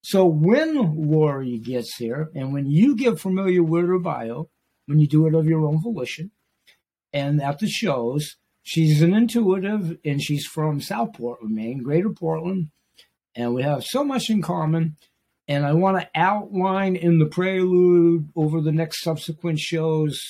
So 0.00 0.24
when 0.24 1.10
Lori 1.10 1.58
gets 1.58 1.96
here, 1.96 2.30
and 2.34 2.52
when 2.52 2.70
you 2.70 2.96
get 2.96 3.20
familiar 3.20 3.62
with 3.62 3.86
her 3.86 3.98
bio, 3.98 4.48
when 4.86 5.00
you 5.00 5.06
do 5.06 5.26
it 5.26 5.34
of 5.34 5.46
your 5.46 5.66
own 5.66 5.82
volition, 5.82 6.30
and 7.12 7.42
at 7.42 7.58
the 7.58 7.68
shows, 7.68 8.36
she's 8.68 9.00
an 9.00 9.14
intuitive 9.14 9.96
and 10.04 10.22
she's 10.22 10.44
from 10.44 10.80
South 10.80 11.14
Portland, 11.14 11.54
Maine, 11.54 11.82
Greater 11.82 12.10
Portland. 12.10 12.68
And 13.34 13.54
we 13.54 13.62
have 13.62 13.82
so 13.82 14.04
much 14.04 14.28
in 14.28 14.42
common. 14.42 14.96
And 15.46 15.64
I 15.64 15.72
want 15.72 15.98
to 15.98 16.08
outline 16.14 16.94
in 16.94 17.18
the 17.18 17.26
prelude 17.26 18.28
over 18.36 18.60
the 18.60 18.72
next 18.72 19.02
subsequent 19.02 19.58
shows, 19.58 20.20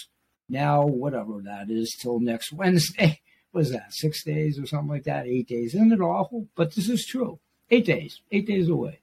now, 0.49 0.87
whatever 0.87 1.43
that 1.43 1.69
is, 1.69 1.97
till 2.01 2.21
next 2.21 2.53
Wednesday. 2.53 3.21
What 3.51 3.63
is 3.63 3.73
that, 3.73 3.95
six 3.95 4.23
days 4.25 4.59
or 4.59 4.67
something 4.67 4.91
like 4.91 5.05
that? 5.05 5.27
Eight 5.27 5.49
days. 5.49 5.75
Isn't 5.75 5.91
it 5.91 6.03
awful? 6.03 6.49
But 6.55 6.75
this 6.75 6.91
is 6.91 7.07
true. 7.07 7.41
Eight 7.71 7.87
days. 7.87 8.21
Eight 8.31 8.47
days 8.47 8.69
away. 8.69 9.01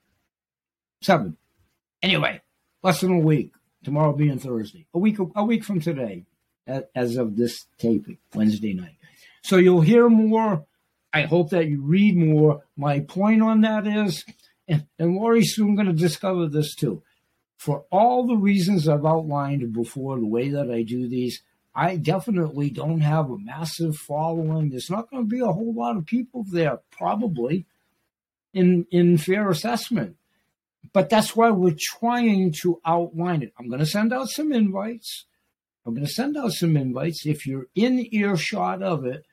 Seven. 1.02 1.36
Anyway, 2.04 2.42
less 2.84 3.02
than 3.02 3.12
a 3.12 3.20
week. 3.20 3.54
Tomorrow 3.84 4.14
being 4.14 4.38
Thursday. 4.38 4.86
A 4.94 5.00
week 5.00 5.18
a 5.36 5.44
week 5.44 5.64
from 5.64 5.82
today, 5.82 6.26
as 6.68 7.18
of 7.18 7.36
this 7.38 7.66
taping, 7.80 8.20
Wednesday 8.36 8.76
night. 8.76 8.98
So 9.46 9.58
you'll 9.58 9.82
hear 9.82 10.10
more. 10.10 10.66
I 11.14 11.22
hope 11.22 11.52
that 11.52 11.68
you 11.68 11.80
read 11.84 12.18
more. 12.18 12.64
My 12.76 13.02
point 13.02 13.44
on 13.44 13.62
that 13.62 13.86
is, 13.86 14.26
and, 14.68 14.88
and 14.98 15.16
Lori's 15.16 15.54
soon 15.54 15.76
going 15.76 15.86
to 15.86 15.94
discover 15.94 16.48
this 16.48 16.74
too. 16.74 17.04
For 17.56 17.86
all 17.92 18.26
the 18.26 18.38
reasons 18.38 18.90
I've 18.90 19.06
outlined 19.06 19.72
before, 19.72 20.18
the 20.18 20.26
way 20.26 20.50
that 20.50 20.72
I 20.72 20.82
do 20.82 21.08
these, 21.08 21.44
I 21.76 21.98
definitely 21.98 22.72
don't 22.72 23.02
have 23.02 23.30
a 23.30 23.38
massive 23.38 23.96
following. 23.96 24.72
There's 24.72 24.90
not 24.90 25.12
going 25.12 25.22
to 25.22 25.30
be 25.30 25.42
a 25.42 25.52
whole 25.52 25.76
lot 25.76 25.96
of 25.96 26.08
people 26.08 26.44
there, 26.50 26.80
probably, 26.90 27.68
in 28.52 28.88
in 28.90 29.20
fair 29.20 29.52
assessment. 29.52 30.16
But 30.92 31.12
that's 31.12 31.36
why 31.36 31.52
we're 31.52 31.78
trying 31.78 32.52
to 32.64 32.82
outline 32.84 33.44
it. 33.44 33.54
I'm 33.60 33.68
going 33.68 33.80
to 33.80 33.86
send 33.86 34.12
out 34.12 34.30
some 34.30 34.52
invites. 34.52 35.26
I'm 35.86 35.94
going 35.94 36.08
to 36.08 36.12
send 36.12 36.36
out 36.36 36.54
some 36.54 36.76
invites. 36.76 37.28
If 37.28 37.46
you're 37.46 37.68
in 37.76 38.08
earshot 38.12 38.82
of 38.82 39.06
it, 39.06 39.24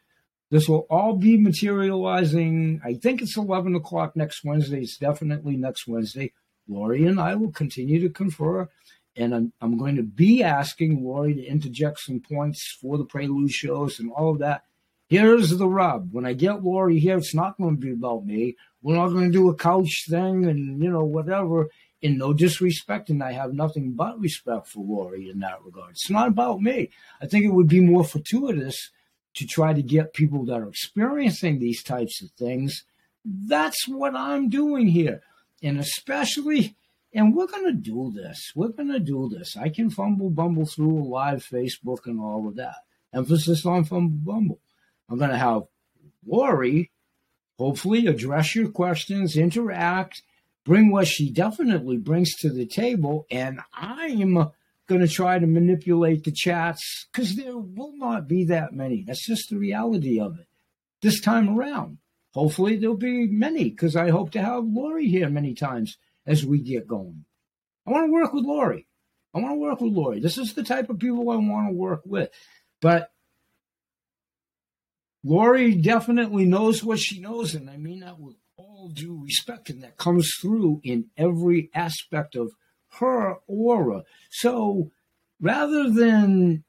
this 0.52 0.68
will 0.68 0.86
all 0.90 1.16
be 1.16 1.38
materializing. 1.38 2.82
I 2.84 2.92
think 2.92 3.22
it's 3.22 3.38
11 3.38 3.74
o'clock 3.74 4.14
next 4.14 4.44
Wednesday. 4.44 4.82
It's 4.82 4.98
definitely 4.98 5.56
next 5.56 5.88
Wednesday. 5.88 6.34
Lori 6.68 7.06
and 7.06 7.18
I 7.18 7.36
will 7.36 7.50
continue 7.50 7.98
to 8.02 8.10
confer, 8.10 8.68
and 9.16 9.34
I'm, 9.34 9.52
I'm 9.62 9.78
going 9.78 9.96
to 9.96 10.02
be 10.02 10.42
asking 10.42 11.02
Lori 11.02 11.32
to 11.34 11.42
interject 11.42 12.00
some 12.00 12.20
points 12.20 12.76
for 12.82 12.98
the 12.98 13.06
prelude 13.06 13.50
shows 13.50 13.98
and 13.98 14.12
all 14.12 14.32
of 14.32 14.40
that. 14.40 14.64
Here's 15.08 15.56
the 15.56 15.66
rub. 15.66 16.12
When 16.12 16.26
I 16.26 16.34
get 16.34 16.62
Lori 16.62 16.98
here, 16.98 17.16
it's 17.16 17.34
not 17.34 17.56
going 17.56 17.76
to 17.76 17.80
be 17.80 17.92
about 17.92 18.26
me. 18.26 18.56
We're 18.82 18.96
not 18.96 19.08
going 19.08 19.32
to 19.32 19.38
do 19.38 19.48
a 19.48 19.56
couch 19.56 20.04
thing 20.06 20.44
and, 20.44 20.82
you 20.82 20.90
know, 20.90 21.04
whatever. 21.04 21.70
In 22.02 22.18
no 22.18 22.34
disrespect, 22.34 23.08
and 23.08 23.22
I 23.22 23.32
have 23.32 23.54
nothing 23.54 23.92
but 23.92 24.20
respect 24.20 24.66
for 24.66 24.84
Lori 24.84 25.30
in 25.30 25.38
that 25.38 25.62
regard. 25.64 25.92
It's 25.92 26.10
not 26.10 26.28
about 26.28 26.60
me. 26.60 26.90
I 27.22 27.26
think 27.26 27.46
it 27.46 27.54
would 27.54 27.68
be 27.68 27.80
more 27.80 28.04
fortuitous 28.04 28.90
to 29.34 29.46
try 29.46 29.72
to 29.72 29.82
get 29.82 30.14
people 30.14 30.44
that 30.46 30.60
are 30.60 30.68
experiencing 30.68 31.58
these 31.58 31.82
types 31.82 32.22
of 32.22 32.30
things. 32.32 32.84
That's 33.24 33.88
what 33.88 34.14
I'm 34.14 34.48
doing 34.48 34.88
here. 34.88 35.22
And 35.62 35.78
especially, 35.78 36.76
and 37.14 37.34
we're 37.34 37.46
going 37.46 37.66
to 37.66 37.72
do 37.72 38.12
this. 38.14 38.52
We're 38.54 38.68
going 38.68 38.92
to 38.92 39.00
do 39.00 39.28
this. 39.28 39.56
I 39.56 39.68
can 39.68 39.90
fumble 39.90 40.30
bumble 40.30 40.66
through 40.66 40.98
a 40.98 41.04
live 41.04 41.44
Facebook 41.44 42.06
and 42.06 42.20
all 42.20 42.48
of 42.48 42.56
that. 42.56 42.76
Emphasis 43.14 43.64
on 43.64 43.84
fumble 43.84 44.32
bumble. 44.32 44.60
I'm 45.08 45.18
going 45.18 45.30
to 45.30 45.38
have 45.38 45.62
Lori 46.26 46.90
hopefully 47.58 48.06
address 48.08 48.56
your 48.56 48.68
questions, 48.68 49.36
interact, 49.36 50.22
bring 50.64 50.90
what 50.90 51.06
she 51.06 51.30
definitely 51.30 51.96
brings 51.96 52.34
to 52.34 52.50
the 52.50 52.66
table. 52.66 53.26
And 53.30 53.60
I'm 53.72 54.50
going 54.88 55.00
to 55.00 55.08
try 55.08 55.38
to 55.38 55.46
manipulate 55.46 56.24
the 56.24 56.32
chats 56.32 57.06
because 57.12 57.36
there 57.36 57.56
will 57.56 57.96
not 57.96 58.28
be 58.28 58.44
that 58.46 58.72
many. 58.72 59.04
That's 59.06 59.26
just 59.26 59.50
the 59.50 59.56
reality 59.56 60.20
of 60.20 60.38
it 60.38 60.46
this 61.02 61.20
time 61.20 61.48
around. 61.48 61.98
Hopefully, 62.34 62.76
there'll 62.76 62.96
be 62.96 63.26
many 63.26 63.70
because 63.70 63.94
I 63.94 64.10
hope 64.10 64.30
to 64.32 64.42
have 64.42 64.64
Lori 64.64 65.06
here 65.06 65.28
many 65.28 65.54
times 65.54 65.98
as 66.26 66.46
we 66.46 66.60
get 66.60 66.86
going. 66.86 67.24
I 67.86 67.90
want 67.90 68.06
to 68.06 68.12
work 68.12 68.32
with 68.32 68.44
Lori. 68.44 68.86
I 69.34 69.38
want 69.38 69.52
to 69.52 69.58
work 69.58 69.80
with 69.80 69.92
Lori. 69.92 70.20
This 70.20 70.38
is 70.38 70.54
the 70.54 70.62
type 70.62 70.88
of 70.88 70.98
people 70.98 71.30
I 71.30 71.36
want 71.36 71.68
to 71.68 71.74
work 71.74 72.02
with. 72.04 72.30
But 72.80 73.10
Lori 75.24 75.74
definitely 75.74 76.44
knows 76.44 76.82
what 76.82 76.98
she 76.98 77.20
knows, 77.20 77.54
and 77.54 77.68
I 77.68 77.76
mean 77.76 78.00
that 78.00 78.18
with 78.18 78.36
all 78.56 78.88
due 78.88 79.22
respect, 79.22 79.70
and 79.70 79.82
that 79.82 79.96
comes 79.96 80.32
through 80.40 80.80
in 80.84 81.10
every 81.16 81.70
aspect 81.74 82.34
of 82.34 82.52
her 82.98 83.36
aura. 83.46 84.04
So 84.30 84.90
rather 85.40 85.90
than, 85.90 86.64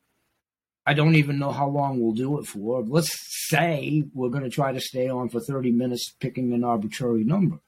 I 0.85 0.93
don't 0.93 1.15
even 1.15 1.39
know 1.39 1.51
how 1.51 1.67
long 1.67 1.99
we'll 1.99 2.13
do 2.13 2.39
it 2.39 2.45
for, 2.45 2.83
let's 2.83 3.15
say 3.49 4.03
we're 4.13 4.29
going 4.29 4.43
to 4.43 4.49
try 4.49 4.71
to 4.71 4.81
stay 4.81 5.09
on 5.09 5.29
for 5.29 5.39
30 5.39 5.71
minutes 5.71 6.13
picking 6.19 6.53
an 6.53 6.63
arbitrary 6.63 7.23
number. 7.23 7.59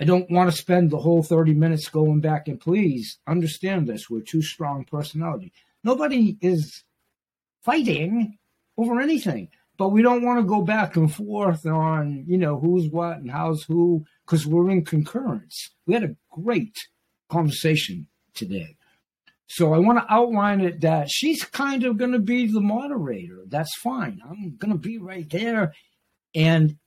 I 0.00 0.04
don't 0.04 0.30
want 0.30 0.50
to 0.50 0.56
spend 0.56 0.90
the 0.90 0.98
whole 0.98 1.22
30 1.22 1.54
minutes 1.54 1.88
going 1.88 2.20
back 2.20 2.48
and 2.48 2.58
please 2.58 3.18
understand 3.28 3.86
this. 3.88 4.10
We're 4.10 4.22
two 4.22 4.42
strong 4.42 4.84
personality. 4.84 5.52
Nobody 5.84 6.38
is 6.40 6.82
fighting 7.62 8.38
over 8.76 9.00
anything. 9.00 9.48
but 9.78 9.88
we 9.88 10.02
don't 10.02 10.24
want 10.24 10.38
to 10.38 10.44
go 10.44 10.62
back 10.62 10.96
and 10.96 11.12
forth 11.12 11.66
on, 11.66 12.24
you 12.28 12.38
know, 12.38 12.58
who's 12.58 12.88
what 12.88 13.18
and 13.18 13.30
how's 13.30 13.64
who, 13.64 14.04
because 14.24 14.46
we're 14.46 14.70
in 14.70 14.84
concurrence. 14.84 15.70
We 15.86 15.94
had 15.94 16.04
a 16.04 16.16
great 16.30 16.76
conversation 17.32 18.06
today. 18.34 18.76
So 19.46 19.74
I 19.74 19.78
want 19.78 19.98
to 19.98 20.12
outline 20.12 20.60
it 20.60 20.80
that 20.80 21.10
she's 21.10 21.44
kind 21.44 21.84
of 21.84 21.98
going 21.98 22.12
to 22.12 22.18
be 22.18 22.46
the 22.46 22.60
moderator. 22.60 23.42
That's 23.46 23.76
fine. 23.76 24.20
I'm 24.28 24.56
going 24.56 24.72
to 24.72 24.78
be 24.78 24.98
right 24.98 25.28
there. 25.28 25.74
And 26.34 26.78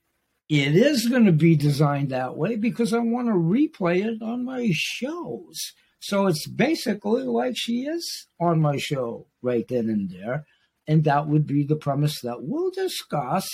it 0.48 0.74
is 0.74 1.06
going 1.06 1.26
to 1.26 1.32
be 1.32 1.56
designed 1.56 2.10
that 2.10 2.36
way 2.36 2.56
because 2.56 2.92
I 2.92 2.98
want 2.98 3.28
to 3.28 3.34
replay 3.34 4.04
it 4.04 4.22
on 4.22 4.44
my 4.44 4.70
shows. 4.72 5.56
So 6.00 6.26
it's 6.26 6.46
basically 6.46 7.22
like 7.22 7.54
she 7.56 7.82
is 7.82 8.26
on 8.40 8.60
my 8.60 8.76
show 8.76 9.26
right 9.42 9.66
then 9.68 9.88
and 9.88 10.10
there. 10.10 10.44
And 10.88 11.04
that 11.04 11.26
would 11.26 11.46
be 11.46 11.64
the 11.64 11.76
premise 11.76 12.20
that 12.22 12.42
we'll 12.42 12.70
discuss 12.70 13.46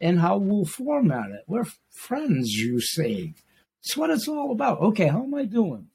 and 0.00 0.20
how 0.20 0.38
we'll 0.38 0.64
format 0.64 1.30
it. 1.30 1.44
We're 1.46 1.66
friends, 1.90 2.52
you 2.52 2.80
say. 2.80 3.34
That's 3.82 3.96
what 3.96 4.10
it's 4.10 4.28
all 4.28 4.52
about. 4.52 4.80
Okay, 4.80 5.08
how 5.08 5.22
am 5.22 5.34
I 5.34 5.44
doing? 5.44 5.88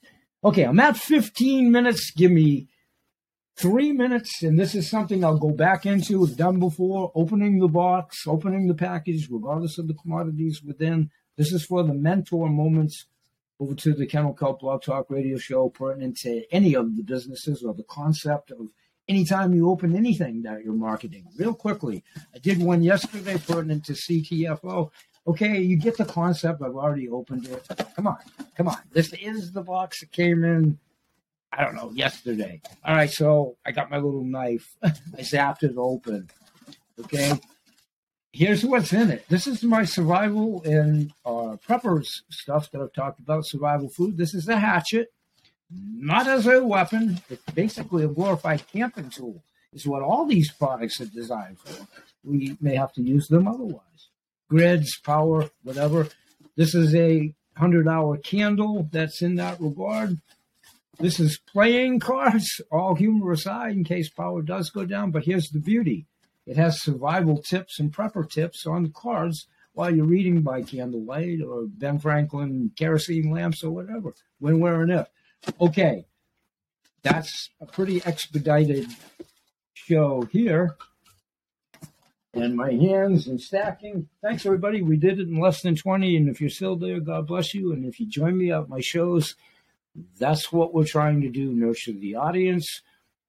Okay, 0.43 0.63
I'm 0.63 0.79
at 0.79 0.97
15 0.97 1.71
minutes. 1.71 2.11
Give 2.11 2.31
me 2.31 2.67
three 3.55 3.91
minutes, 3.91 4.43
and 4.43 4.59
this 4.59 4.75
is 4.75 4.87
something 4.87 5.23
I'll 5.23 5.39
go 5.39 5.49
back 5.49 5.85
into. 5.85 6.23
I've 6.23 6.37
done 6.37 6.59
before 6.59 7.11
opening 7.15 7.57
the 7.57 7.67
box, 7.67 8.27
opening 8.27 8.67
the 8.67 8.75
package, 8.75 9.29
regardless 9.31 9.79
of 9.79 9.87
the 9.87 9.95
commodities 9.95 10.61
within. 10.63 11.09
This 11.37 11.51
is 11.51 11.65
for 11.65 11.83
the 11.83 11.93
mentor 11.93 12.49
moments 12.49 13.07
over 13.59 13.73
to 13.73 13.93
the 13.93 14.05
Kennel 14.05 14.33
Kelp 14.33 14.59
Blog 14.59 14.83
Talk 14.83 15.07
radio 15.09 15.39
show 15.39 15.69
pertinent 15.69 16.17
to 16.17 16.43
any 16.51 16.75
of 16.75 16.95
the 16.95 17.03
businesses 17.03 17.63
or 17.63 17.73
the 17.73 17.83
concept 17.83 18.51
of 18.51 18.67
anytime 19.07 19.55
you 19.55 19.69
open 19.69 19.95
anything 19.95 20.43
that 20.43 20.63
you're 20.63 20.73
marketing. 20.73 21.25
Real 21.37 21.55
quickly, 21.55 22.03
I 22.35 22.37
did 22.37 22.61
one 22.61 22.83
yesterday 22.83 23.39
pertinent 23.39 23.85
to 23.85 23.93
CTFO. 23.93 24.91
Okay, 25.27 25.59
you 25.59 25.75
get 25.77 25.97
the 25.97 26.05
concept. 26.05 26.61
I've 26.61 26.75
already 26.75 27.09
opened 27.09 27.47
it. 27.47 27.67
Come 27.95 28.07
on, 28.07 28.17
come 28.55 28.67
on. 28.69 28.77
This 28.91 29.13
is 29.13 29.51
the 29.51 29.61
box 29.61 29.99
that 29.99 30.11
came 30.11 30.43
in, 30.43 30.79
I 31.51 31.63
don't 31.63 31.75
know, 31.75 31.91
yesterday. 31.91 32.61
All 32.85 32.95
right, 32.95 33.09
so 33.09 33.57
I 33.65 33.71
got 33.71 33.89
my 33.89 33.97
little 33.97 34.23
knife. 34.23 34.75
I 34.83 34.91
zapped 35.19 35.63
it 35.63 35.75
open. 35.77 36.29
Okay, 36.99 37.33
here's 38.31 38.63
what's 38.63 38.93
in 38.93 39.11
it. 39.11 39.25
This 39.27 39.47
is 39.47 39.63
my 39.63 39.83
survival 39.83 40.63
and 40.63 41.11
uh, 41.25 41.57
preppers 41.67 42.07
stuff 42.29 42.71
that 42.71 42.81
I've 42.81 42.93
talked 42.93 43.19
about, 43.19 43.45
survival 43.45 43.89
food. 43.89 44.17
This 44.17 44.33
is 44.33 44.47
a 44.47 44.57
hatchet 44.57 45.09
not 45.69 46.27
as 46.27 46.47
a 46.47 46.63
weapon. 46.63 47.19
It's 47.29 47.43
basically 47.53 48.03
a 48.03 48.07
glorified 48.07 48.65
camping 48.67 49.09
tool, 49.09 49.43
is 49.73 49.85
what 49.85 50.01
all 50.01 50.25
these 50.25 50.51
products 50.51 51.01
are 51.01 51.05
designed 51.05 51.59
for. 51.59 51.87
We 52.23 52.57
may 52.61 52.75
have 52.75 52.93
to 52.93 53.01
use 53.01 53.27
them 53.27 53.47
otherwise. 53.47 53.81
Grids, 54.49 54.99
power, 54.99 55.49
whatever. 55.63 56.07
This 56.55 56.73
is 56.73 56.95
a 56.95 57.33
100 57.57 57.87
hour 57.87 58.17
candle 58.17 58.87
that's 58.91 59.21
in 59.21 59.35
that 59.35 59.59
regard. 59.59 60.19
This 60.99 61.19
is 61.19 61.39
playing 61.51 61.99
cards, 62.01 62.61
all 62.71 62.95
humor 62.95 63.31
aside, 63.31 63.73
in 63.73 63.83
case 63.83 64.09
power 64.09 64.41
does 64.41 64.69
go 64.69 64.85
down. 64.85 65.11
But 65.11 65.25
here's 65.25 65.49
the 65.49 65.59
beauty 65.59 66.05
it 66.45 66.55
has 66.55 66.81
survival 66.81 67.41
tips 67.41 67.79
and 67.79 67.91
prepper 67.91 68.29
tips 68.29 68.65
on 68.65 68.83
the 68.83 68.89
cards 68.89 69.47
while 69.73 69.93
you're 69.93 70.05
reading 70.05 70.41
by 70.41 70.63
candlelight 70.63 71.41
or 71.41 71.65
Ben 71.67 71.99
Franklin 71.99 72.71
kerosene 72.75 73.29
lamps 73.29 73.63
or 73.63 73.69
whatever, 73.69 74.15
when, 74.39 74.59
where, 74.59 74.81
and 74.81 74.91
if. 74.91 75.07
Okay, 75.61 76.05
that's 77.03 77.49
a 77.61 77.65
pretty 77.65 78.01
expedited 78.05 78.87
show 79.73 80.27
here. 80.31 80.75
And 82.37 82.55
my 82.55 82.71
hands 82.71 83.27
and 83.27 83.41
stacking. 83.41 84.07
Thanks, 84.21 84.45
everybody. 84.45 84.81
We 84.81 84.95
did 84.95 85.19
it 85.19 85.27
in 85.27 85.39
less 85.39 85.61
than 85.61 85.75
20. 85.75 86.15
And 86.17 86.29
if 86.29 86.39
you're 86.39 86.49
still 86.49 86.75
there, 86.75 86.99
God 86.99 87.27
bless 87.27 87.53
you. 87.53 87.73
And 87.73 87.85
if 87.85 87.99
you 87.99 88.05
join 88.05 88.37
me 88.37 88.51
at 88.51 88.69
my 88.69 88.79
shows, 88.79 89.35
that's 90.19 90.51
what 90.51 90.73
we're 90.73 90.85
trying 90.85 91.21
to 91.21 91.29
do 91.29 91.51
nurture 91.51 91.93
the 91.93 92.15
audience, 92.15 92.81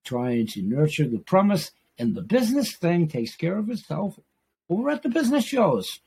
trying 0.05 0.47
to 0.49 0.63
nurture 0.63 1.09
the 1.09 1.19
premise. 1.19 1.71
And 1.99 2.15
the 2.15 2.23
business 2.23 2.77
thing 2.77 3.09
takes 3.09 3.35
care 3.35 3.57
of 3.57 3.71
itself 3.71 4.21
over 4.69 4.91
at 4.91 5.03
the 5.03 5.09
business 5.09 5.45
shows. 5.45 6.01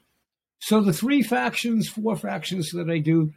So 0.59 0.79
the 0.79 0.93
three 0.93 1.23
factions, 1.23 1.89
four 1.89 2.15
factions 2.15 2.69
that 2.71 2.89
I 2.89 2.99
do 2.99 3.33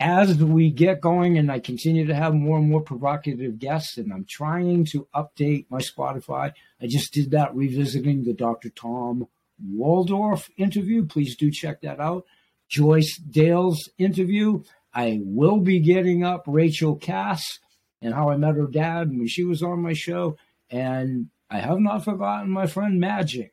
as 0.00 0.36
we 0.42 0.70
get 0.70 1.00
going 1.00 1.38
and 1.38 1.50
I 1.50 1.60
continue 1.60 2.06
to 2.06 2.14
have 2.14 2.34
more 2.34 2.58
and 2.58 2.68
more 2.68 2.80
provocative 2.80 3.58
guests, 3.58 3.98
and 3.98 4.12
I'm 4.12 4.24
trying 4.24 4.84
to 4.86 5.06
update 5.14 5.66
my 5.70 5.78
Spotify. 5.78 6.52
I 6.80 6.86
just 6.86 7.12
did 7.12 7.30
that 7.30 7.54
revisiting 7.54 8.24
the 8.24 8.32
Dr. 8.32 8.70
Tom 8.70 9.28
Waldorf 9.64 10.50
interview. 10.56 11.04
Please 11.04 11.36
do 11.36 11.50
check 11.50 11.82
that 11.82 12.00
out. 12.00 12.24
Joyce 12.68 13.18
Dale's 13.18 13.88
interview. 13.98 14.62
I 14.94 15.20
will 15.22 15.58
be 15.58 15.80
getting 15.80 16.24
up 16.24 16.44
Rachel 16.46 16.96
Cass 16.96 17.58
and 18.00 18.14
how 18.14 18.30
I 18.30 18.36
met 18.36 18.56
her 18.56 18.66
dad 18.66 19.10
when 19.10 19.28
she 19.28 19.44
was 19.44 19.62
on 19.62 19.80
my 19.80 19.92
show. 19.92 20.36
And 20.68 21.28
I 21.50 21.60
have 21.60 21.78
not 21.78 22.04
forgotten 22.04 22.50
my 22.50 22.66
friend 22.66 22.98
Magic. 22.98 23.52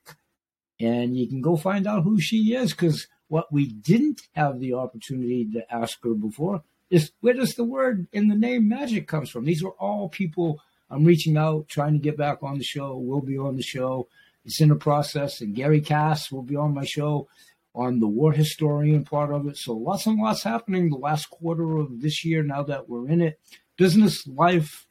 And 0.80 1.18
you 1.18 1.28
can 1.28 1.42
go 1.42 1.58
find 1.58 1.86
out 1.86 2.04
who 2.04 2.20
she 2.20 2.56
is 2.56 2.72
because 2.72 3.08
what 3.30 3.52
we 3.52 3.68
didn't 3.68 4.22
have 4.34 4.60
the 4.60 4.74
opportunity 4.74 5.46
to 5.54 5.74
ask 5.74 6.04
her 6.04 6.14
before 6.14 6.64
is 6.90 7.12
where 7.22 7.36
does 7.36 7.56
the 7.56 7.64
word 7.64 8.08
in 8.12 8.28
the 8.28 8.36
name 8.36 8.68
magic 8.68 9.08
comes 9.08 9.30
from? 9.30 9.46
These 9.46 9.64
are 9.64 9.72
all 9.80 10.10
people 10.10 10.60
I'm 10.90 11.06
reaching 11.06 11.38
out, 11.38 11.68
trying 11.68 11.94
to 11.94 12.00
get 12.00 12.18
back 12.18 12.42
on 12.42 12.58
the 12.58 12.64
show. 12.64 12.98
Will 12.98 13.22
be 13.22 13.38
on 13.38 13.56
the 13.56 13.64
show. 13.64 14.08
It's 14.44 14.60
in 14.60 14.70
the 14.70 14.76
process, 14.76 15.42
and 15.42 15.54
Gary 15.56 15.82
Cass 15.82 16.32
will 16.32 16.42
be 16.42 16.56
on 16.56 16.74
my 16.74 16.86
show 16.86 17.28
on 17.76 18.00
the 18.00 18.08
war 18.08 18.32
historian 18.32 19.04
part 19.06 19.32
of 19.32 19.48
it. 19.48 19.58
So 19.58 19.74
lots 19.74 20.08
and 20.08 20.20
lots 20.20 20.44
happening 20.44 20.90
the 20.90 20.98
last 20.98 21.30
quarter 21.30 21.78
of 21.78 22.02
this 22.02 22.26
year. 22.26 22.42
Now 22.42 22.64
that 22.64 22.90
we're 22.90 23.08
in 23.08 23.22
it, 23.22 23.40
business 23.78 24.26
life, 24.26 24.88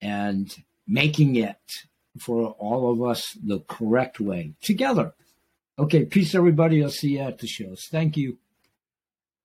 and 0.00 0.54
making 0.86 1.36
it 1.36 1.58
for 2.18 2.50
all 2.58 2.90
of 2.90 3.02
us 3.02 3.36
the 3.42 3.60
correct 3.60 4.20
way 4.20 4.54
together. 4.62 5.12
Okay, 5.76 6.04
peace, 6.04 6.36
everybody. 6.36 6.84
I'll 6.84 6.90
see 6.90 7.14
you 7.14 7.20
at 7.20 7.38
the 7.38 7.48
shows. 7.48 7.88
Thank 7.90 8.16
you. 8.16 8.38